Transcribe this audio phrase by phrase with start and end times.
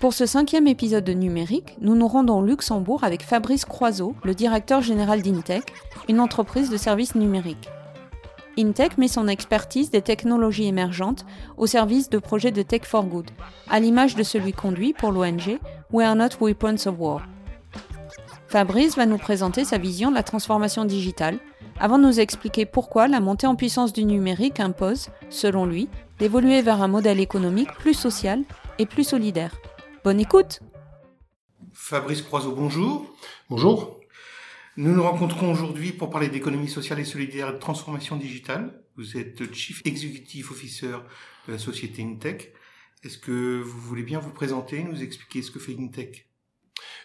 [0.00, 4.32] Pour ce cinquième épisode de Numérique, nous nous rendons au Luxembourg avec Fabrice Croiseau, le
[4.32, 5.72] directeur général d'Intech,
[6.08, 7.68] une entreprise de services numériques.
[8.56, 11.26] Intech met son expertise des technologies émergentes
[11.56, 13.28] au service de projets de Tech for Good,
[13.68, 15.58] à l'image de celui conduit pour l'ONG
[15.92, 17.22] We Are Not Weapons of War.
[18.46, 21.38] Fabrice va nous présenter sa vision de la transformation digitale,
[21.80, 25.88] avant de nous expliquer pourquoi la montée en puissance du numérique impose, selon lui,
[26.20, 28.44] d'évoluer vers un modèle économique plus social
[28.78, 29.50] et plus solidaire.
[30.08, 30.60] Bonne écoute
[31.74, 33.14] Fabrice Croiseau, bonjour.
[33.50, 34.00] Bonjour.
[34.78, 38.82] Nous nous rencontrons aujourd'hui pour parler d'économie sociale et solidaire et de transformation digitale.
[38.96, 40.96] Vous êtes Chief Executive Officer
[41.46, 42.54] de la société Intech.
[43.04, 46.30] Est-ce que vous voulez bien vous présenter, nous expliquer ce que fait Intech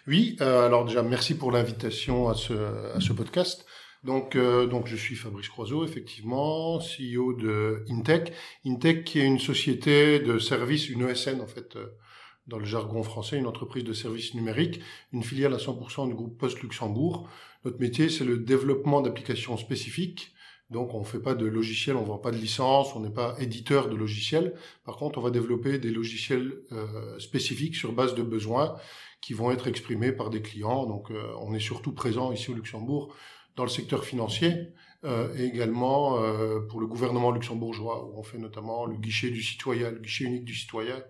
[0.06, 2.54] Oui, euh, alors déjà merci pour l'invitation à ce,
[2.94, 3.66] à ce podcast.
[4.02, 8.32] Donc, euh, donc je suis Fabrice Croiseau, effectivement, CEO de Intech.
[8.64, 11.98] Intech qui est une société de services, une ESN en fait, euh,
[12.46, 14.80] dans le jargon français, une entreprise de services numériques,
[15.12, 17.28] une filiale à 100% du groupe Post Luxembourg.
[17.64, 20.32] Notre métier, c'est le développement d'applications spécifiques.
[20.70, 23.10] Donc, on ne fait pas de logiciels, on ne vend pas de licence, on n'est
[23.10, 24.54] pas éditeur de logiciels.
[24.84, 28.76] Par contre, on va développer des logiciels euh, spécifiques sur base de besoins
[29.20, 30.86] qui vont être exprimés par des clients.
[30.86, 33.14] Donc, euh, on est surtout présent ici au Luxembourg
[33.56, 34.72] dans le secteur financier
[35.04, 39.42] euh, et également euh, pour le gouvernement luxembourgeois, où on fait notamment le guichet du
[39.42, 41.02] citoyen, le guichet unique du citoyen,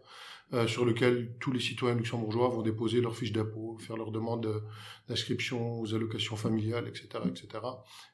[0.53, 4.63] euh, sur lequel tous les citoyens luxembourgeois vont déposer leurs fiches d'impôt, faire leur demande
[5.09, 7.49] d'inscription aux allocations familiales, etc., etc.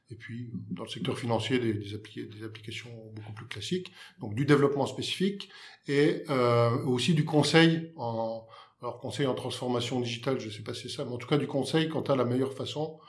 [0.09, 4.45] Et puis, dans le secteur financier, des, des, des applications beaucoup plus classiques, donc du
[4.45, 5.49] développement spécifique
[5.87, 8.47] et euh, aussi du conseil en
[8.81, 11.27] alors conseil en transformation digitale, je ne sais pas si c'est ça, mais en tout
[11.27, 12.99] cas du conseil quant à la meilleure façon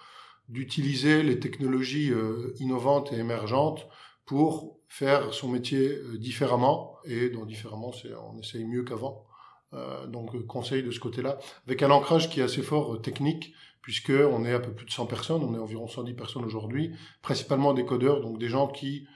[0.48, 3.88] d'utiliser les technologies euh, innovantes et émergentes
[4.26, 6.98] pour faire son métier euh, différemment.
[7.04, 7.92] Et dans différemment
[8.30, 9.24] on essaye mieux qu'avant.
[9.72, 11.38] Euh, donc euh, conseil de ce côté-là.
[11.66, 14.92] Avec un ancrage qui est assez fort technique puisque on est à peu plus de
[14.92, 19.08] 100 personnes on est environ 110 personnes aujourd'hui principalement des codeurs donc des gens qui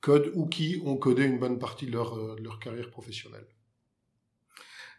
[0.00, 3.48] codent ou qui ont codé une bonne partie de leur, de leur carrière professionnelle.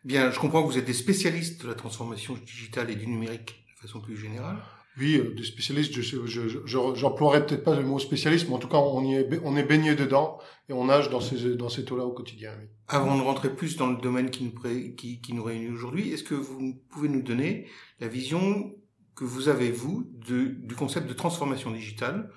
[0.03, 3.65] Bien, je comprends que vous êtes des spécialistes de la transformation digitale et du numérique
[3.75, 4.57] de façon plus générale.
[4.99, 8.77] Oui, des spécialistes, je j'emploierais je, peut-être pas le mot spécialiste, mais en tout cas,
[8.77, 12.03] on, y est, on est baigné dedans et on nage dans ces, dans ces eaux-là
[12.03, 12.51] au quotidien.
[12.87, 16.11] Avant de rentrer plus dans le domaine qui nous, pré, qui, qui nous réunit aujourd'hui,
[16.11, 17.67] est-ce que vous pouvez nous donner
[17.99, 18.73] la vision
[19.13, 22.31] que vous avez, vous, de, du concept de transformation digitale,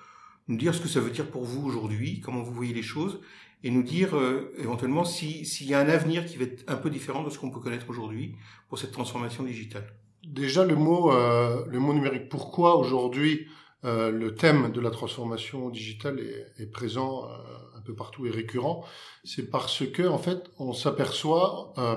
[0.49, 3.21] nous dire ce que ça veut dire pour vous aujourd'hui, comment vous voyez les choses,
[3.63, 6.91] et nous dire euh, éventuellement s'il y a un avenir qui va être un peu
[6.91, 8.35] différent de ce qu'on peut connaître aujourd'hui
[8.69, 9.95] pour cette transformation digitale
[10.25, 12.29] déjà le mot, euh, le mot numérique.
[12.29, 13.47] Pourquoi aujourd'hui
[13.85, 18.31] euh, le thème de la transformation digitale est, est présent euh, un peu partout et
[18.31, 18.85] récurrent?
[19.25, 21.97] C'est parce que en fait, on s'aperçoit euh,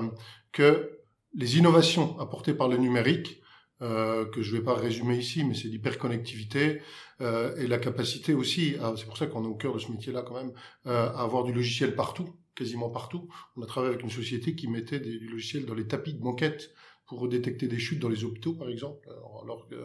[0.52, 0.98] que
[1.34, 3.42] les innovations apportées par le numérique,
[3.82, 6.80] euh, que je ne vais pas résumer ici, mais c'est l'hyperconnectivité
[7.20, 10.34] et la capacité aussi, c'est pour ça qu'on est au cœur de ce métier-là quand
[10.34, 10.52] même,
[10.84, 13.28] à avoir du logiciel partout, quasiment partout.
[13.56, 16.20] On a travaillé avec une société qui mettait des, du logiciel dans les tapis de
[16.20, 16.74] moquette
[17.06, 19.08] pour détecter des chutes dans les hôpitaux, par exemple.
[19.42, 19.76] Alors, que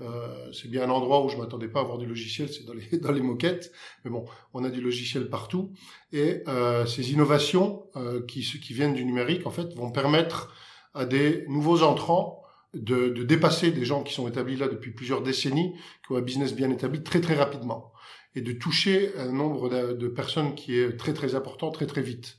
[0.00, 2.74] euh, c'est bien un endroit où je m'attendais pas à avoir du logiciel, c'est dans
[2.74, 3.72] les, dans les moquettes.
[4.04, 4.24] Mais bon,
[4.54, 5.72] on a du logiciel partout.
[6.12, 10.54] Et euh, ces innovations euh, qui, qui viennent du numérique, en fait, vont permettre
[10.94, 12.42] à des nouveaux entrants
[12.74, 15.74] de, de dépasser des gens qui sont établis là depuis plusieurs décennies,
[16.06, 17.92] qui ont un business bien établi très très rapidement,
[18.34, 22.02] et de toucher un nombre de, de personnes qui est très très important très très
[22.02, 22.38] vite.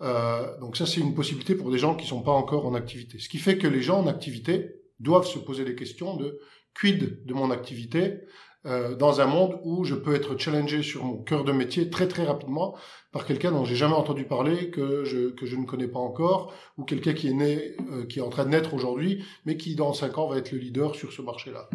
[0.00, 3.18] Euh, donc ça, c'est une possibilité pour des gens qui sont pas encore en activité.
[3.18, 6.40] Ce qui fait que les gens en activité doivent se poser des questions de
[6.74, 8.20] quid de mon activité
[8.66, 12.08] euh, dans un monde où je peux être challengé sur mon cœur de métier très
[12.08, 12.76] très rapidement
[13.12, 16.52] par quelqu'un dont j'ai jamais entendu parler, que je, que je ne connais pas encore,
[16.76, 19.76] ou quelqu'un qui est né, euh, qui est en train de naître aujourd'hui, mais qui
[19.76, 21.70] dans cinq ans va être le leader sur ce marché-là.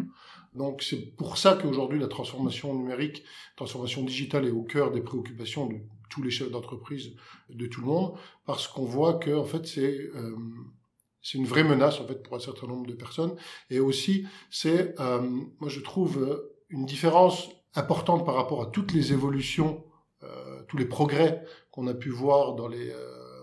[0.54, 3.24] Donc c'est pour ça qu'aujourd'hui la transformation numérique,
[3.56, 5.76] transformation digitale est au cœur des préoccupations de
[6.14, 7.16] tous les chefs d'entreprise,
[7.50, 8.14] de tout le monde,
[8.46, 10.36] parce qu'on voit que en fait c'est euh,
[11.24, 13.34] c'est une vraie menace en fait pour un certain nombre de personnes,
[13.70, 15.20] et aussi c'est euh,
[15.58, 19.84] moi je trouve une différence importante par rapport à toutes les évolutions,
[20.22, 23.42] euh, tous les progrès qu'on a pu voir dans les euh,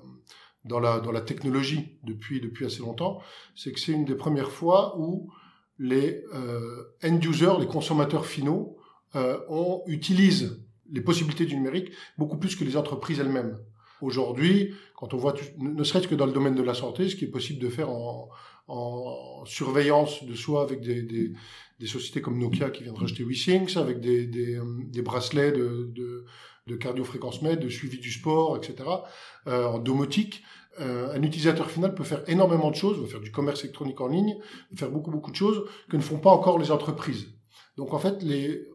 [0.64, 3.20] dans la dans la technologie depuis depuis assez longtemps,
[3.56, 5.30] c'est que c'est une des premières fois où
[5.80, 6.24] les
[7.04, 8.78] end-users, les consommateurs finaux,
[9.16, 13.58] on utilise les possibilités du numérique beaucoup plus que les entreprises elles-mêmes.
[14.02, 17.26] Aujourd'hui, quand on voit, ne serait-ce que dans le domaine de la santé, ce qui
[17.26, 18.30] est possible de faire en,
[18.68, 21.32] en surveillance de soi avec des, des,
[21.80, 25.92] des, sociétés comme Nokia qui vient de racheter WeSings, avec des, des, des bracelets de,
[25.94, 26.26] de,
[26.68, 28.90] de cardiofréquence de suivi du sport, etc.
[29.48, 30.44] Euh, en domotique,
[30.80, 34.08] euh, un utilisateur final peut faire énormément de choses, peut faire du commerce électronique en
[34.08, 34.38] ligne,
[34.76, 37.28] faire beaucoup beaucoup de choses que ne font pas encore les entreprises.
[37.78, 38.24] Donc en fait,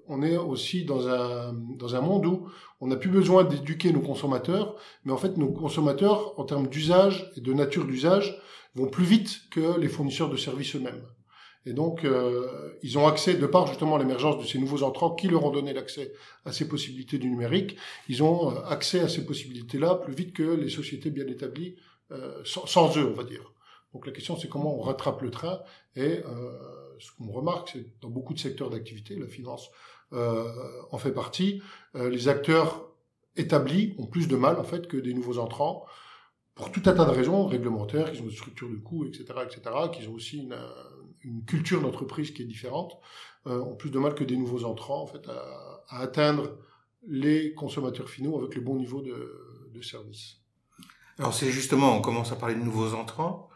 [0.09, 2.49] on est aussi dans un, dans un monde où
[2.81, 7.31] on n'a plus besoin d'éduquer nos consommateurs, mais en fait nos consommateurs, en termes d'usage
[7.37, 8.41] et de nature d'usage,
[8.75, 11.05] vont plus vite que les fournisseurs de services eux-mêmes.
[11.67, 15.27] Et donc, euh, ils ont accès, de par justement l'émergence de ces nouveaux entrants qui
[15.27, 16.13] leur ont donné l'accès
[16.45, 17.77] à ces possibilités du numérique,
[18.09, 21.75] ils ont euh, accès à ces possibilités-là plus vite que les sociétés bien établies,
[22.13, 23.53] euh, sans, sans, eux, on va dire.
[23.93, 25.61] Donc la question, c'est comment on rattrape le train.
[25.97, 26.21] Et
[26.99, 29.71] ce qu'on remarque, c'est dans beaucoup de secteurs d'activité, la finance
[30.13, 31.61] en fait partie,
[31.95, 32.93] les acteurs
[33.37, 35.85] établis ont plus de mal en fait que des nouveaux entrants
[36.55, 39.61] pour tout un tas de raisons réglementaires, qu'ils ont une structure de coûts, etc., etc.,
[39.93, 42.99] qu'ils ont aussi une, culture d'entreprise qui est différente,
[43.47, 46.57] euh, ont plus de mal que des nouveaux entrants en fait à, atteindre
[47.07, 50.39] les consommateurs finaux avec le bon niveau de service.
[51.19, 53.49] Alors c'est justement, on commence à parler de nouveaux entrants.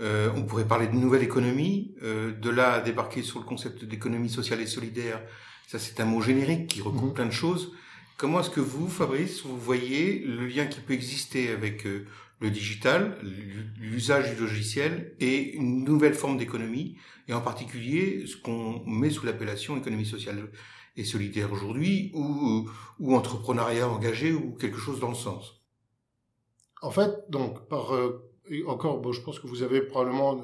[0.00, 1.94] Euh, on pourrait parler de nouvelle économie.
[2.02, 5.20] Euh, de là à débarquer sur le concept d'économie sociale et solidaire,
[5.66, 7.14] ça c'est un mot générique qui recoupe mmh.
[7.14, 7.72] plein de choses.
[8.16, 12.06] Comment est-ce que vous, Fabrice, vous voyez le lien qui peut exister avec euh,
[12.40, 13.18] le digital,
[13.80, 16.96] l'usage du logiciel et une nouvelle forme d'économie,
[17.26, 20.48] et en particulier ce qu'on met sous l'appellation économie sociale
[20.96, 25.62] et solidaire aujourd'hui, ou, ou entrepreneuriat engagé, ou quelque chose dans le sens?
[26.80, 27.92] En fait, donc, par
[28.50, 30.40] euh, encore, bon, je pense que vous avez probablement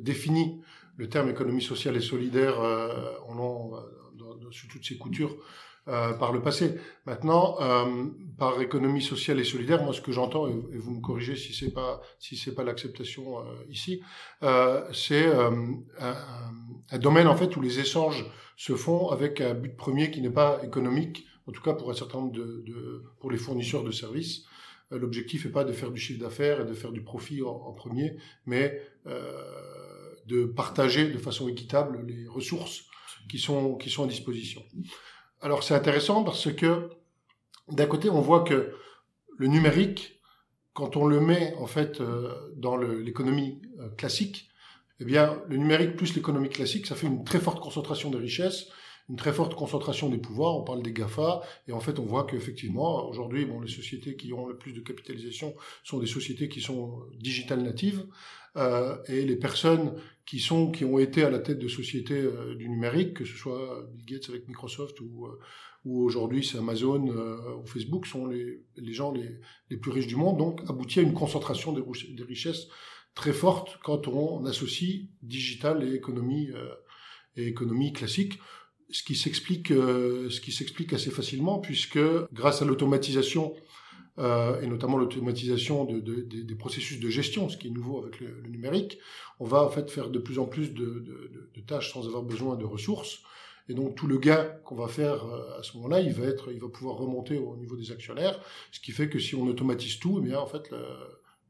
[0.00, 0.60] défini
[0.96, 3.80] le terme économie sociale et solidaire euh, en, euh,
[4.50, 5.36] sous toutes ses coutures
[5.88, 6.80] euh, par le passé.
[7.06, 8.06] Maintenant, euh,
[8.38, 11.72] par économie sociale et solidaire, moi ce que j'entends, et, vous me corrigez si c'est
[11.72, 14.02] pas si c'est pas l'acceptation euh, ici,
[14.42, 15.76] euh, c'est un,
[16.90, 18.26] un, domaine en fait où les échanges
[18.56, 21.94] se font avec un but premier qui n'est pas économique, en tout cas pour un
[21.94, 24.44] certain nombre de, de pour les fournisseurs de services.
[24.90, 28.16] L'objectif n'est pas de faire du chiffre d'affaires et de faire du profit en, premier,
[28.46, 32.84] mais de partager de façon équitable les ressources
[33.28, 34.62] qui sont à disposition.
[35.40, 36.90] Alors c'est intéressant parce que
[37.68, 38.72] d'un côté on voit que
[39.38, 40.20] le numérique,
[40.72, 44.48] quand on le met en fait euh, dans l'économie euh, classique,
[45.00, 48.68] eh bien le numérique plus l'économie classique, ça fait une très forte concentration des richesses,
[49.08, 50.56] une très forte concentration des pouvoirs.
[50.56, 54.32] On parle des GAFA et en fait on voit qu'effectivement aujourd'hui, bon, les sociétés qui
[54.32, 55.54] ont le plus de capitalisation
[55.84, 58.06] sont des sociétés qui sont digital natives
[58.56, 59.94] euh, et les personnes
[60.24, 63.36] qui sont qui ont été à la tête de sociétés euh, du numérique, que ce
[63.36, 65.38] soit Bill Gates avec Microsoft ou euh,
[65.84, 69.38] ou aujourd'hui c'est Amazon euh, ou Facebook, sont les, les gens les,
[69.70, 72.66] les plus riches du monde, donc aboutit à une concentration des, des richesses
[73.14, 76.50] très forte quand on associe digital et économie
[77.36, 78.38] et économie classique
[78.90, 81.98] ce qui s'explique ce qui s'explique assez facilement puisque
[82.32, 83.54] grâce à l'automatisation
[84.18, 88.02] euh, et notamment l'automatisation de, de, de, des processus de gestion, ce qui est nouveau
[88.02, 88.98] avec le, numérique,
[89.40, 91.04] on va en fait faire de plus en plus de,
[91.66, 93.20] tâches sans avoir besoin de ressources.
[93.68, 96.50] Et donc tout le gain qu'on va faire euh, à ce moment-là, il va être,
[96.52, 98.40] il va pouvoir remonter au niveau des actionnaires,
[98.70, 100.72] ce qui fait que si on automatise tout, eh bien en fait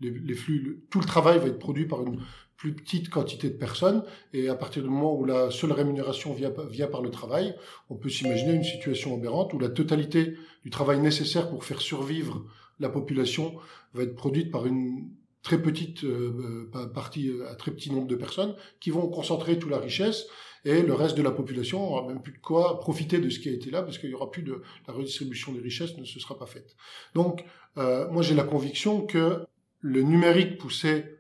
[0.00, 2.18] les, flux, tout le travail va être produit par une
[2.66, 6.50] plus petite quantité de personnes, et à partir du moment où la seule rémunération vient,
[6.88, 7.54] par le travail,
[7.90, 12.44] on peut s'imaginer une situation aberrante où la totalité du travail nécessaire pour faire survivre
[12.80, 13.54] la population
[13.94, 15.10] va être produite par une
[15.42, 19.60] très petite euh, euh partie, euh, un très petit nombre de personnes qui vont concentrer
[19.60, 20.26] toute la richesse
[20.64, 23.48] et le reste de la population aura même plus de quoi profiter de ce qui
[23.48, 26.18] a été là parce qu'il y aura plus de la redistribution des richesses ne se
[26.18, 26.74] sera pas faite.
[27.14, 27.44] Donc
[27.78, 29.46] euh, moi j'ai la conviction que
[29.80, 31.15] le numérique poussé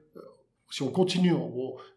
[0.70, 1.34] si on continue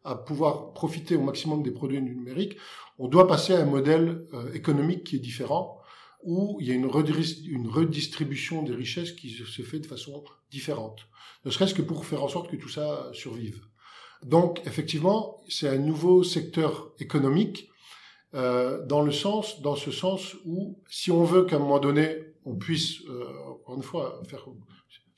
[0.03, 2.57] à pouvoir profiter au maximum des produits du numérique,
[2.97, 5.79] on doit passer à un modèle euh, économique qui est différent,
[6.23, 6.89] où il y a une,
[7.47, 11.07] une, redistribution des richesses qui se fait de façon différente,
[11.45, 13.61] ne serait-ce que pour faire en sorte que tout ça survive.
[14.23, 17.69] Donc effectivement, c'est un nouveau secteur économique
[18.35, 22.29] euh, dans le sens, dans ce sens où si on veut qu'à un moment donné
[22.45, 24.45] on puisse, euh, encore une fois, faire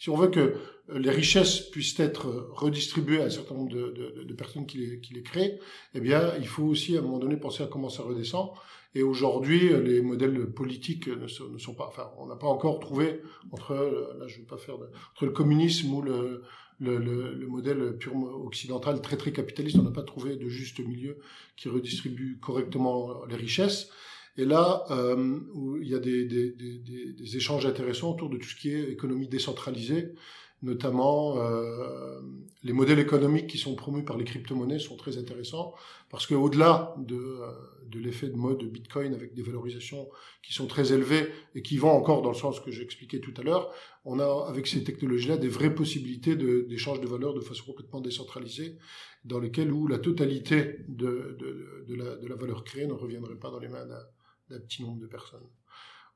[0.01, 0.55] Si on veut que
[0.91, 5.59] les richesses puissent être redistribuées à un certain nombre de, personnes qui les, créent,
[5.93, 8.49] eh bien, il faut aussi à un moment donné penser à comment ça redescend.
[8.95, 12.79] Et aujourd'hui, les modèles politiques ne sont, ne sont, pas, enfin, on n'a pas encore
[12.79, 13.75] trouvé entre,
[14.17, 16.41] là, je veux pas faire de, entre le communisme ou le,
[16.79, 20.79] le, le, le modèle purement occidental très très capitaliste, on n'a pas trouvé de juste
[20.79, 21.19] milieu
[21.55, 23.91] qui redistribue correctement les richesses.
[24.37, 28.37] Et là, euh, où il y a des, des, des, des, échanges intéressants autour de
[28.37, 30.13] tout ce qui est économie décentralisée,
[30.61, 32.21] notamment euh,
[32.63, 35.73] les modèles économiques qui sont promus par les crypto-monnaies sont très intéressants
[36.09, 37.51] parce que au-delà de, euh,
[37.87, 40.07] de l'effet de mode de Bitcoin avec des valorisations
[40.43, 43.41] qui sont très élevées et qui vont encore dans le sens que j'expliquais tout à
[43.41, 43.73] l'heure,
[44.05, 48.01] on a avec ces technologies-là des vraies possibilités d'échange de, de valeurs de façon complètement
[48.01, 48.77] décentralisée
[49.25, 53.49] dans lesquelles où la totalité de, de, de, la, la valeur créée ne reviendrait pas
[53.49, 54.03] dans les mains d'un
[54.59, 55.47] petit nombre de personnes.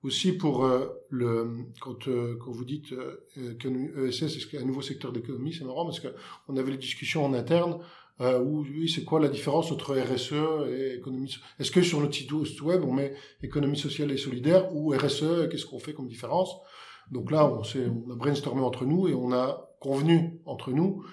[0.04, 5.12] Aussi pour euh, le quand, euh, quand vous dites que ESS est un nouveau secteur
[5.12, 6.10] d'économie, c'est marrant parce que
[6.48, 7.80] on avait les discussions en interne
[8.22, 12.14] euh, où oui, c'est quoi la différence entre RSE et économie Est-ce que sur notre
[12.14, 16.56] site web on met économie sociale et solidaire ou RSE Qu'est-ce qu'on fait comme différence?
[17.12, 21.04] Donc là, on, on a brainstormé entre nous et on a convenu entre nous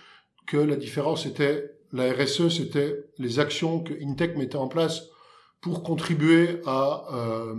[0.46, 5.08] que la différence était la RSE, c'était les actions que Intech mettait en place
[5.62, 7.54] pour contribuer à euh,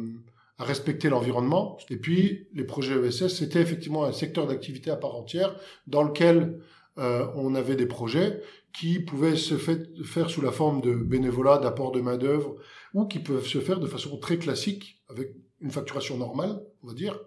[0.59, 1.77] à respecter l'environnement.
[1.89, 5.55] Et puis, les projets ESS, c'était effectivement un secteur d'activité à part entière
[5.87, 6.59] dans lequel
[6.99, 8.41] euh, on avait des projets
[8.71, 12.55] qui pouvaient se faire sous la forme de bénévolat, d'apport de main-d'œuvre,
[12.93, 16.93] ou qui peuvent se faire de façon très classique, avec une facturation normale, on va
[16.93, 17.19] dire,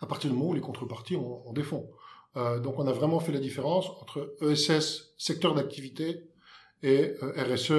[0.00, 1.90] à partir du moment où les contreparties ont, ont des fonds.
[2.36, 6.22] Euh, donc on a vraiment fait la différence entre ESS, secteur d'activité,
[6.82, 7.72] et euh, RSE,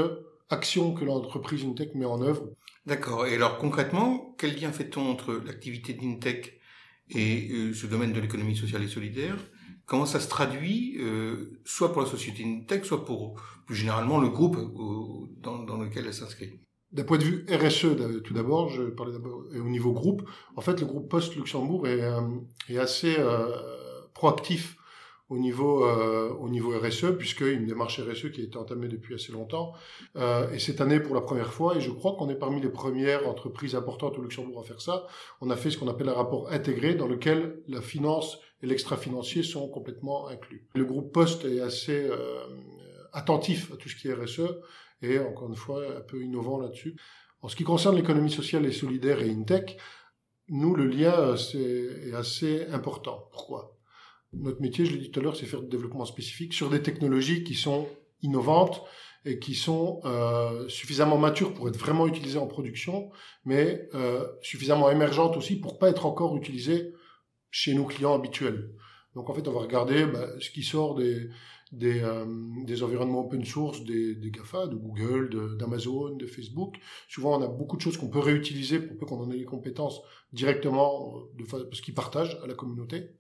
[0.49, 2.49] action que l'entreprise Intech met en œuvre
[2.85, 3.25] D'accord.
[3.25, 6.59] Et alors concrètement, quel lien fait-on entre l'activité d'Intech
[7.09, 9.37] et euh, ce domaine de l'économie sociale et solidaire?
[9.85, 14.29] Comment ça se traduit, euh, soit pour la société Intech, soit pour plus généralement le
[14.29, 16.59] groupe euh, dans, dans, lequel elle s'inscrit?
[16.91, 20.29] D'un point de vue RSE, tout d'abord, je parlais d'abord au niveau groupe.
[20.55, 22.03] En fait, le groupe Post Luxembourg est,
[22.69, 23.49] est assez euh,
[24.13, 24.77] proactif
[25.29, 29.15] au niveau euh, au niveau RSE puisque une démarche RSE qui a été entamée depuis
[29.15, 29.73] assez longtemps
[30.15, 32.69] euh, et cette année pour la première fois et je crois qu'on est parmi les
[32.69, 35.07] premières entreprises importantes au Luxembourg à faire ça
[35.41, 39.43] on a fait ce qu'on appelle un rapport intégré dans lequel la finance et l'extra-financier
[39.43, 40.65] sont complètement inclus.
[40.73, 42.45] Le groupe Poste est assez euh,
[43.11, 44.41] attentif à tout ce qui est RSE
[45.01, 46.95] et encore une fois un peu innovant là-dessus.
[47.41, 49.77] En ce qui concerne l'économie sociale et solidaire et InTech
[50.49, 53.29] nous le lien c'est est assez important.
[53.31, 53.72] Pourquoi?
[54.33, 56.81] Notre métier, je l'ai dit tout à l'heure, c'est faire du développement spécifique sur des
[56.81, 57.87] technologies qui sont
[58.21, 58.83] innovantes
[59.25, 63.09] et qui sont euh, suffisamment matures pour être vraiment utilisées en production,
[63.45, 66.93] mais euh, suffisamment émergentes aussi pour pas être encore utilisées
[67.49, 68.71] chez nos clients habituels.
[69.15, 71.29] Donc en fait, on va regarder bah, ce qui sort des,
[71.83, 72.25] euh,
[72.65, 76.75] des environnements open source, des, des GAFA, de Google, d'Amazon, de, Facebook.
[77.07, 79.45] Souvent, on a beaucoup de choses qu'on peut réutiliser pour peu qu'on en ait les
[79.45, 80.01] compétences
[80.33, 83.11] directement, de, parce qu'ils partagent à la communauté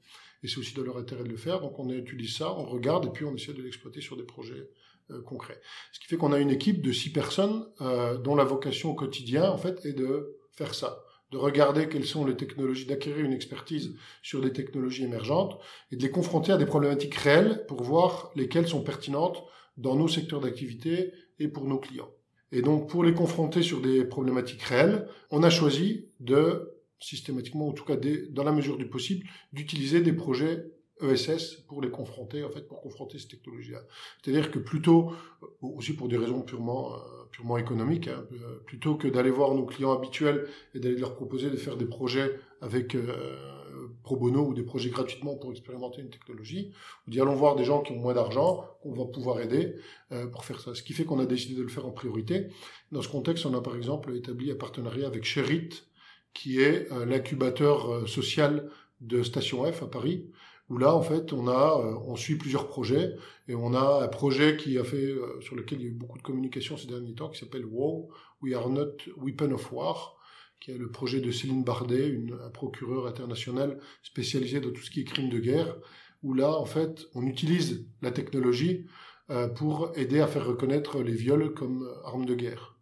[0.43, 1.61] et c'est aussi de leur intérêt de le faire.
[1.61, 4.69] Donc on utilise ça, on regarde et puis on essaie de l'exploiter sur des projets
[5.11, 5.59] euh, concrets.
[5.91, 8.95] Ce qui fait qu'on a une équipe de six personnes euh, dont la vocation au
[8.95, 13.33] quotidien en fait est de faire ça, de regarder quelles sont les technologies, d'acquérir une
[13.33, 15.59] expertise sur des technologies émergentes
[15.91, 19.43] et de les confronter à des problématiques réelles pour voir lesquelles sont pertinentes
[19.77, 22.11] dans nos secteurs d'activité et pour nos clients.
[22.51, 26.72] Et donc, pour les confronter sur des problématiques réelles, on a choisi de
[27.03, 27.97] systématiquement, en tout cas
[28.29, 30.65] dans la mesure du possible, d'utiliser des projets
[31.01, 33.81] ESS pour les confronter, en fait, pour confronter ces technologies-là.
[34.21, 39.07] C'est-à-dire que plutôt, euh, aussi pour des raisons purement, euh, économiques, hein, euh, plutôt que
[39.07, 42.95] d'aller voir nos clients habituels et d'aller leur proposer de faire des projets avec
[44.03, 46.71] pro bono ou des projets gratuitement pour expérimenter une technologie,
[47.05, 49.75] ou d'y allons voir des gens qui ont moins d'argent, qu'on va pouvoir aider
[50.31, 50.73] pour faire ça.
[50.73, 52.47] Ce qui fait qu'on a décidé de le faire en priorité.
[52.93, 55.83] Dans ce contexte, on a par exemple établi un partenariat avec Sherit,
[56.33, 58.69] qui est euh, l'incubateur euh, social
[59.01, 60.25] de Station F à Paris,
[60.69, 63.15] où là, en fait, on a, euh, on suit plusieurs projets,
[63.47, 66.17] et on a un projet qui a fait, sur lequel il y a eu beaucoup
[66.17, 68.09] de communication ces derniers temps, qui s'appelle WOW,
[68.41, 70.17] We Are Not Weapon of War,
[70.59, 74.91] qui est le projet de Céline Bardet, une, un procureur international spécialisé dans tout ce
[74.91, 75.75] qui est crime de guerre,
[76.23, 78.85] où là, en fait, on utilise la technologie
[79.29, 82.72] euh, pour aider à faire reconnaître les viols comme armes de guerre.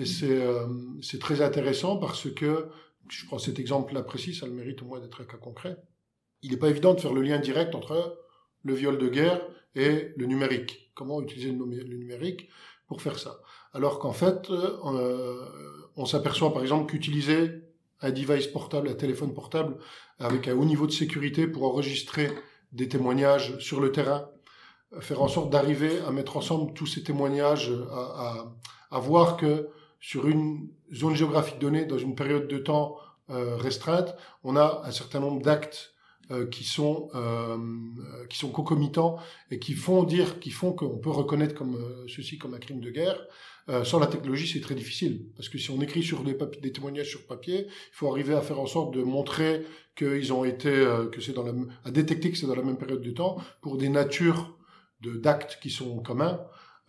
[0.00, 0.66] Et c'est euh,
[1.20, 2.68] très intéressant parce que,
[3.08, 5.76] je prends cet exemple-là précis, ça le mérite au moins d'être un cas concret.
[6.42, 8.18] Il n'est pas évident de faire le lien direct entre
[8.62, 10.90] le viol de guerre et le numérique.
[10.94, 12.48] Comment utiliser le numérique
[12.86, 13.42] pour faire ça?
[13.74, 15.44] Alors qu'en fait, euh,
[15.96, 17.62] on s'aperçoit par exemple qu'utiliser
[18.00, 19.76] un device portable, un téléphone portable
[20.18, 22.30] avec un haut niveau de sécurité pour enregistrer
[22.72, 24.30] des témoignages sur le terrain,
[25.00, 28.46] faire en sorte d'arriver à mettre ensemble tous ces témoignages, à,
[28.90, 29.68] à, voir que
[30.00, 32.96] sur une zone géographique donnée, dans une période de temps
[33.30, 35.94] euh, restreinte, on a un certain nombre d'actes
[36.30, 37.56] euh, qui sont euh,
[38.28, 39.18] qui sont concomitants
[39.50, 41.78] et qui font dire, qui font qu'on peut reconnaître comme
[42.08, 43.20] ceci comme un crime de guerre.
[43.84, 47.10] sans la technologie, c'est très difficile parce que si on écrit sur des, des, témoignages
[47.10, 49.64] sur papier, il faut arriver à faire en sorte de montrer
[49.94, 50.72] qu'ils ont été,
[51.12, 51.52] que c'est dans la,
[51.84, 54.56] à détecter que c'est dans la même période de temps pour des natures
[55.02, 56.40] d'actes qui sont communs.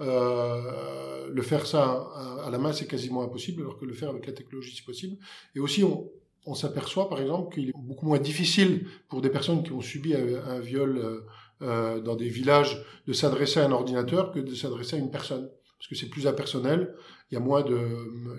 [0.02, 2.10] Euh, le faire ça
[2.46, 5.18] à, la main, c'est quasiment impossible, alors que le faire avec la technologie, c'est possible.
[5.56, 9.72] Et aussi, on, s'aperçoit, par exemple, qu'il est beaucoup moins difficile pour des personnes qui
[9.72, 11.22] ont subi un, viol euh,
[11.62, 15.50] euh, dans des villages de s'adresser à un ordinateur que de s'adresser à une personne.
[15.78, 16.94] Parce que c'est plus impersonnel,
[17.32, 17.80] il y a moins de,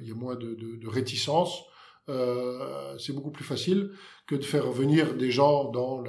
[0.03, 1.65] il y a moins de réticence,
[2.09, 3.91] euh, c'est beaucoup plus facile
[4.27, 6.03] que de faire venir des gens dans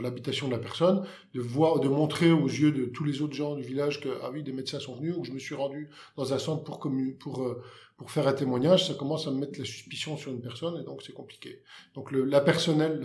[0.00, 3.54] l'habitation de la personne, de voir, de montrer aux yeux de tous les autres gens
[3.56, 5.88] du village que ah oui des médecins sont venus ou que je me suis rendu
[6.16, 6.80] dans un centre pour
[7.18, 7.62] pour euh,
[7.96, 10.84] pour faire un témoignage, ça commence à me mettre la suspicion sur une personne et
[10.84, 11.62] donc c'est compliqué.
[11.94, 13.00] Donc le, la personnel,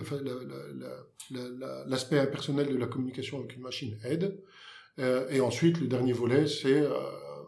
[1.86, 4.40] l'aspect impersonnel de la communication avec une machine aide.
[4.98, 6.90] Euh, et ensuite le dernier volet c'est euh,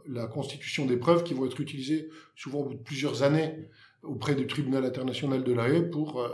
[0.07, 3.69] la constitution des preuves qui vont être utilisées souvent au bout de plusieurs années
[4.03, 6.29] auprès du tribunal international de la Haye pour, euh,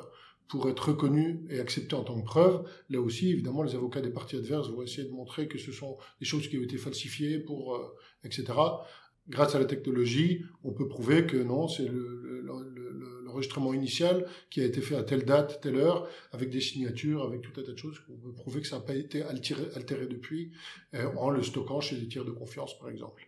[0.48, 2.68] pour être reconnu et accepté en tant que preuve.
[2.90, 5.96] Là aussi, évidemment, les avocats des parties adverses vont essayer de montrer que ce sont
[6.20, 7.94] des choses qui ont été falsifiées, pour, euh,
[8.24, 8.52] etc.
[9.28, 11.90] Grâce à la technologie, on peut prouver que non, c'est
[13.24, 17.42] l'enregistrement initial qui a été fait à telle date, telle heure, avec des signatures, avec
[17.42, 18.00] tout un tas de choses.
[18.08, 20.52] On peut prouver que ça n'a pas été altéré, altéré depuis,
[20.94, 23.25] euh, en le stockant chez des tiers de confiance, par exemple.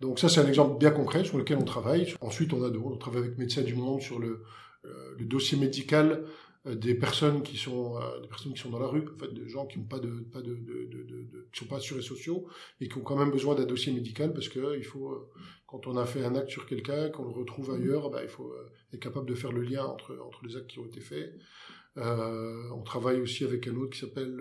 [0.00, 2.14] Donc ça, c'est un exemple bien concret sur lequel on travaille.
[2.20, 4.44] Ensuite, on a on travaille avec Médecins du Monde sur le,
[4.84, 6.24] euh, le dossier médical
[6.66, 9.32] euh, des personnes qui sont euh, des personnes qui sont dans la rue, en fait,
[9.34, 12.02] des gens qui n'ont pas de pas de, de, de, de, qui sont pas assurés
[12.02, 12.46] sociaux
[12.80, 15.30] et qui ont quand même besoin d'un dossier médical parce que il faut
[15.66, 18.54] quand on a fait un acte sur quelqu'un, qu'on le retrouve ailleurs, bah, il faut
[18.92, 21.34] être capable de faire le lien entre entre les actes qui ont été faits.
[21.96, 24.40] Euh, on travaille aussi avec un autre qui s'appelle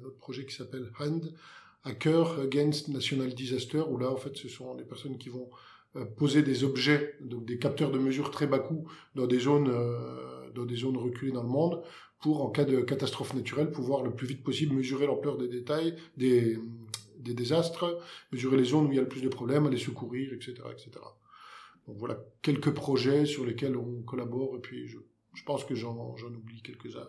[0.00, 1.34] un autre projet qui s'appelle Hand
[1.84, 5.48] Hacker Against National Disaster, où là, en fait, ce sont des personnes qui vont
[5.96, 9.68] euh, poser des objets, donc des capteurs de mesure très bas coût, dans des zones,
[9.68, 11.82] euh, dans des zones reculées dans le monde,
[12.20, 15.96] pour, en cas de catastrophe naturelle, pouvoir le plus vite possible mesurer l'ampleur des détails,
[16.16, 16.56] des,
[17.18, 17.98] des désastres,
[18.32, 20.90] mesurer les zones où il y a le plus de problèmes, aller secourir, etc., etc.
[21.86, 24.98] Donc voilà quelques projets sur lesquels on collabore, et puis je,
[25.34, 27.08] je pense que j'en oublie quelques-uns.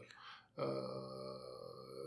[0.59, 0.81] Euh,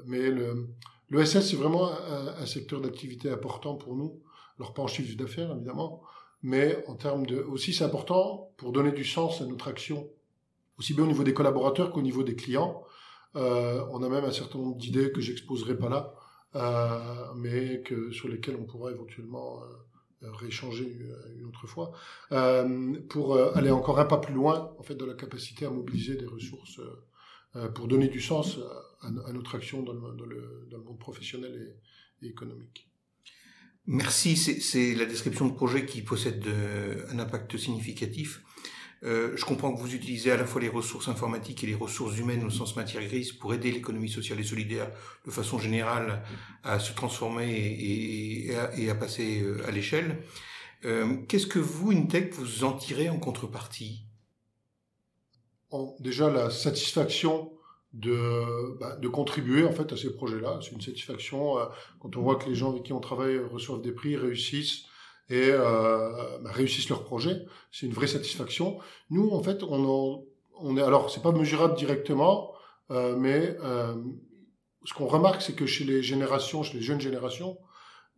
[0.06, 0.68] mais le,
[1.10, 4.20] L'ESS, c'est vraiment un, secteur d'activité important pour nous.
[4.58, 6.02] Alors pas en chiffre d'affaires, évidemment,
[6.42, 7.40] mais en termes de...
[7.42, 10.08] Aussi, c'est important pour donner du sens à notre action,
[10.78, 12.82] aussi bien au niveau des collaborateurs qu'au niveau des clients.
[13.36, 16.14] Euh, on a même un certain nombre d'idées que j'exposerai pas là,
[16.54, 20.98] euh, mais que sur lesquelles on pourra éventuellement euh, rééchanger
[21.38, 21.92] une autre fois,
[22.32, 26.16] euh, pour aller encore un pas plus loin, en fait, de la capacité à mobiliser
[26.16, 27.04] des ressources euh,
[27.74, 28.58] pour donner du sens
[29.00, 31.76] à, notre action dans le, monde professionnel
[32.22, 32.88] et, économique.
[33.86, 36.44] Merci, c'est la description de projet qui possède
[37.08, 38.42] un impact significatif.
[39.04, 42.18] Euh, je comprends que vous utilisez à la fois les ressources informatiques et les ressources
[42.18, 44.90] humaines au sens matière grise pour aider l'économie sociale et solidaire
[45.26, 46.22] de façon générale
[46.64, 50.22] à se transformer et, à, passer euh, à l'échelle.
[51.26, 54.05] Qu'est-ce que vous, Intech, vous en tirez en contrepartie?
[56.00, 57.52] Déjà la satisfaction
[57.92, 60.58] de, bah, de contribuer en fait à ces projets-là.
[60.62, 61.64] C'est une satisfaction euh,
[62.00, 64.84] quand on voit que les gens avec qui on travaille reçoivent des prix, réussissent
[65.28, 67.46] et euh, bah, réussissent leur projet.
[67.72, 68.78] C'est une vraie satisfaction.
[69.10, 70.24] Nous, en fait, on,
[70.58, 72.52] on est alors c'est pas mesurable directement,
[72.90, 73.94] euh, mais euh,
[74.84, 77.58] ce qu'on remarque, c'est que chez les générations, chez les jeunes générations,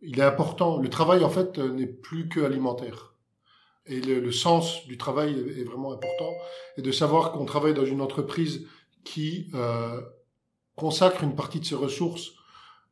[0.01, 0.77] il est important.
[0.77, 3.15] Le travail en fait n'est plus que alimentaire
[3.89, 6.31] et le, sens du travail est, vraiment important.
[6.77, 8.67] Et de savoir qu'on travaille dans une entreprise
[9.03, 9.99] qui euh,
[10.75, 12.31] consacre une partie de ses ressources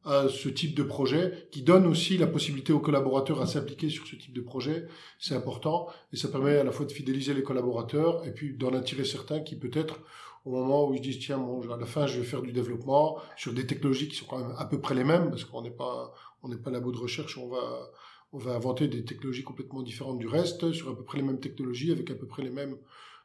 [0.06, 4.08] à ce type de projet, qui donne aussi la possibilité aux collaborateurs à s'appliquer sur
[4.08, 4.88] ce type de projet,
[5.20, 5.88] c'est important.
[6.14, 9.42] Et ça permet à la fois de fidéliser les collaborateurs et puis d'en attirer certains
[9.42, 10.00] qui peut-être
[10.46, 13.52] au moment où ils disent tiens à la fin je vais faire du développement sur
[13.52, 16.14] des technologies qui sont quand même à peu près les mêmes parce qu'on n'est pas
[16.42, 17.92] on n'est pas labo de recherche on va
[18.34, 21.40] on va inventer des technologies complètement différentes du reste, sur à peu près les mêmes
[21.40, 22.78] technologies, avec à peu près les mêmes,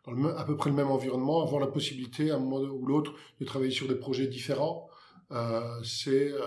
[0.04, 2.86] dans le, à peu près le même environnement, avoir la possibilité, à un moment ou
[2.86, 4.88] l'autre, de travailler sur des projets différents,
[5.32, 6.46] euh, c'est euh,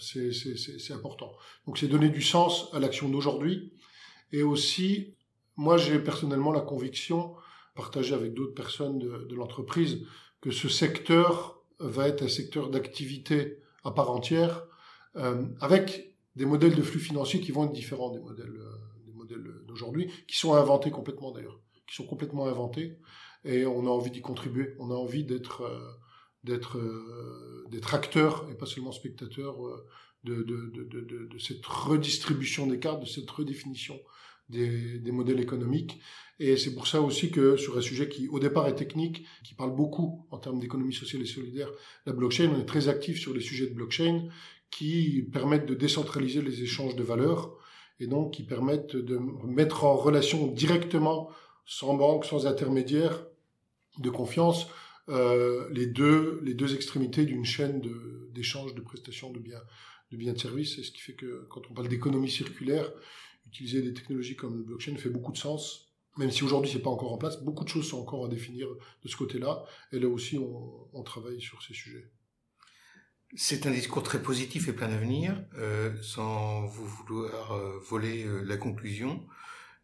[0.00, 1.32] c'est important.
[1.66, 3.72] Donc c'est donner du sens à l'action d'aujourd'hui,
[4.30, 5.16] et aussi,
[5.56, 7.34] moi j'ai personnellement la conviction,
[7.74, 10.04] partagée avec d'autres personnes de, de l'entreprise,
[10.40, 14.66] que ce secteur va être un secteur d'activité à part entière,
[15.16, 16.07] euh, avec
[16.38, 20.08] des modèles de flux financiers qui vont être différents des modèles, euh, des modèles d'aujourd'hui,
[20.28, 22.98] qui sont inventés complètement d'ailleurs, qui sont complètement inventés,
[23.44, 25.92] et on a envie d'y contribuer, on a envie d'être euh,
[26.44, 26.78] d'être
[27.68, 29.56] d'être acteur et pas seulement spectateur
[30.22, 33.98] de, de, de, de, cette redistribution des cartes, de cette redéfinition
[34.48, 36.00] des, des modèles économiques.
[36.38, 39.54] Et c'est pour ça aussi que sur un sujet qui au départ est technique, qui
[39.54, 41.70] parle beaucoup en termes d'économie sociale et solidaire,
[42.06, 44.28] la blockchain, on est très actif sur les sujets de blockchain
[44.70, 47.56] qui permettent de décentraliser les échanges de valeurs
[48.00, 51.30] et donc qui permettent de mettre en relation directement,
[51.66, 53.26] sans banque, sans intermédiaire
[53.98, 54.66] de confiance,
[55.08, 57.82] euh, les deux les deux extrémités d'une chaîne
[58.32, 59.62] d'échange de, prestations de biens
[60.12, 60.78] de biens de services.
[60.78, 62.90] Et ce qui fait que quand on parle d'économie circulaire,
[63.46, 66.90] utiliser des technologies comme le blockchain fait beaucoup de sens même si aujourd'hui c'est pas
[66.90, 69.64] encore en place, beaucoup de choses sont encore à définir de ce côté-là.
[69.92, 72.10] Et là aussi, on travaille sur ces sujets.
[73.36, 78.42] C'est un discours très positif et plein d'avenir, euh, sans vous vouloir euh, voler euh,
[78.42, 79.26] la conclusion.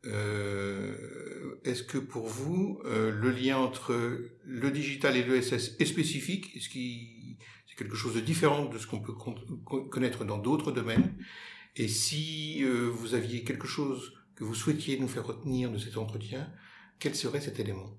[0.04, 3.94] Est-ce que pour vous, le lien entre
[4.44, 6.54] le digital et l'ESS est spécifique?
[6.54, 9.14] Est-ce qu'il c'est quelque chose de différent de ce qu'on peut
[9.90, 11.16] connaître dans d'autres domaines?
[11.76, 16.52] Et si vous aviez quelque chose que vous souhaitiez nous faire retenir de cet entretien,
[16.98, 17.98] quel serait cet élément?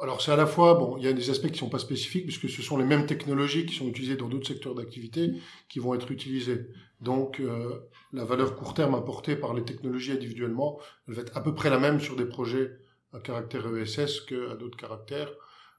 [0.00, 2.24] Alors c'est à la fois, bon, il y a des aspects qui sont pas spécifiques
[2.24, 5.32] puisque ce sont les mêmes technologies qui sont utilisées dans d'autres secteurs d'activité
[5.68, 6.66] qui vont être utilisées.
[7.00, 7.80] Donc euh,
[8.12, 10.78] la valeur court terme apportée par les technologies individuellement,
[11.08, 12.78] elle va être à peu près la même sur des projets
[13.12, 15.32] à caractère ESS qu'à d'autres caractères,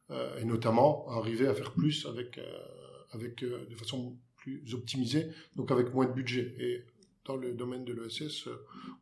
[0.09, 2.43] euh, et notamment arriver à faire plus avec, euh,
[3.11, 6.55] avec de façon plus optimisée, donc avec moins de budget.
[6.59, 6.85] Et
[7.25, 8.47] dans le domaine de l'ESS,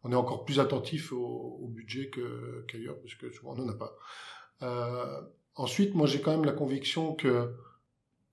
[0.04, 2.10] on est encore plus attentif au, budget
[2.68, 3.96] qu'ailleurs, parce que souvent on n'en a pas.
[4.62, 5.22] Euh,
[5.56, 7.54] ensuite, moi j'ai quand même la conviction que,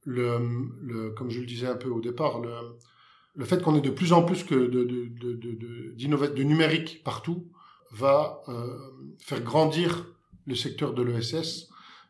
[0.05, 4.13] le, comme je le disais un peu au départ, le, fait qu'on ait de plus
[4.13, 7.51] en plus que de, de numérique partout
[7.93, 8.79] va euh,
[9.19, 10.07] faire grandir
[10.47, 11.69] le secteur de l'ESS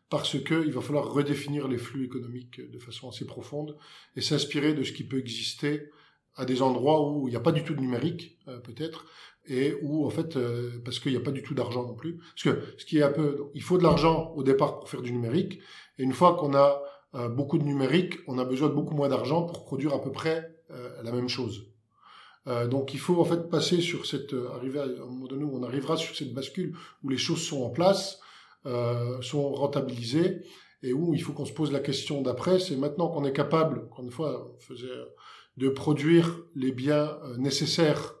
[0.09, 3.75] parce qu'il va falloir redéfinir les flux économiques de façon assez profonde
[4.15, 5.89] et s'inspirer de ce qui peut exister
[6.35, 9.05] à des endroits où il n'y a pas du tout de numérique, euh, peut-être,
[9.47, 12.17] et où en fait, euh, parce qu'il n'y a pas du tout d'argent non plus.
[12.17, 15.01] Parce que ce qui est un peu, il faut de l'argent au départ pour faire
[15.01, 15.59] du numérique,
[15.97, 16.81] et une fois qu'on a
[17.15, 20.11] euh, beaucoup de numérique, on a besoin de beaucoup moins d'argent pour produire à peu
[20.11, 20.49] près
[21.03, 21.67] la même chose.
[22.47, 25.61] donc il faut en fait passer sur cette, arriver à, un moment donné où on
[25.61, 28.19] arrivera sur cette bascule où les choses sont en place,
[29.21, 30.41] sont rentabilisées,
[30.83, 33.79] et où il faut qu'on se pose la question d'après, c'est maintenant qu'on est capable,
[33.85, 34.87] encore une fois, on faisait
[35.57, 38.15] de produire les biens euh, nécessaires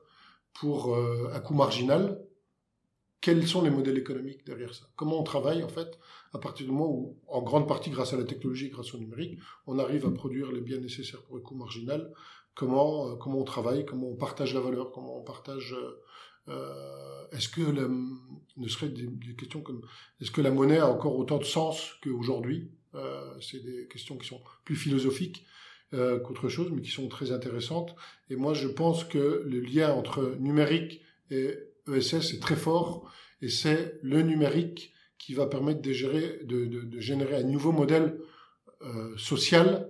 [0.53, 2.19] pour euh, un coût marginal,
[3.21, 4.85] quels sont les modèles économiques derrière ça?
[4.95, 5.97] Comment on travaille en fait
[6.33, 9.39] à partir du moment où, en grande partie grâce à la technologie, grâce au numérique,
[9.65, 12.11] on arrive à produire les biens nécessaires pour un coût marginal?
[12.53, 13.85] Comment euh, comment on travaille?
[13.85, 14.91] Comment on partage la valeur?
[14.91, 15.75] Comment on partage
[16.49, 19.81] euh, Est-ce que la, ne serait des, des, questions comme
[20.21, 22.71] est-ce que la monnaie a encore autant de sens qu'aujourd'hui?
[22.95, 25.45] Euh, C'est des questions qui sont plus philosophiques
[25.93, 27.95] euh, qu'autre chose, mais qui sont très intéressantes.
[28.29, 31.55] Et moi, je pense que le lien entre numérique et
[31.87, 36.81] ESS est très fort, et c'est le numérique qui va permettre de, gérer, de, de,
[36.81, 38.19] de générer un nouveau modèle
[38.81, 39.89] euh, social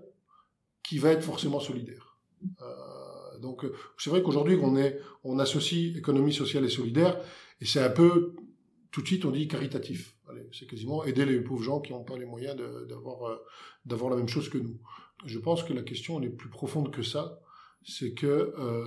[0.83, 2.17] qui va être forcément solidaire.
[2.61, 3.65] Euh, donc,
[3.97, 7.19] c'est vrai qu'aujourd'hui, on, est, on associe économie sociale et solidaire,
[7.61, 8.35] et c'est un peu,
[8.93, 10.15] tout de suite, on dit caritatif.
[10.53, 12.56] C'est quasiment aider les pauvres gens qui n'ont pas les moyens
[12.88, 13.36] d'avoir euh,
[13.86, 14.79] d'avoir la même chose que nous
[15.25, 17.39] je pense que la question est plus profonde que ça.
[17.86, 18.86] C'est que euh,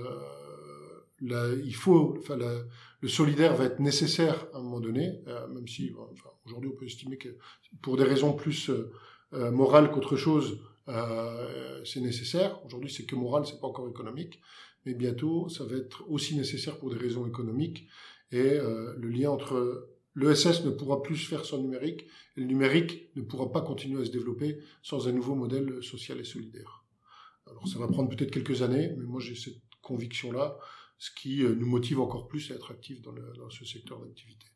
[1.21, 5.67] la, il faut, enfin, le solidaire va être nécessaire à un moment donné, euh, même
[5.67, 7.29] si enfin, aujourd'hui on peut estimer que
[7.81, 10.59] pour des raisons plus euh, morales qu'autre chose,
[11.83, 12.63] c'est nécessaire.
[12.65, 14.39] Aujourd'hui c'est que moral, c'est pas encore économique,
[14.85, 17.87] mais bientôt ça va être aussi nécessaire pour des raisons économiques.
[18.31, 23.21] Et le lien entre l'ESS ne pourra plus faire son numérique et le numérique ne
[23.21, 26.83] pourra pas continuer à se développer sans un nouveau modèle social et solidaire.
[27.45, 30.57] Alors ça va prendre peut-être quelques années, mais moi j'ai cette conviction-là,
[30.97, 34.47] ce qui euh, nous motive encore plus à être actifs dans, dans ce secteur d'activité.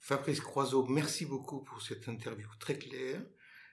[0.00, 3.24] Fabrice Croiseau, merci beaucoup pour cette interview très claire,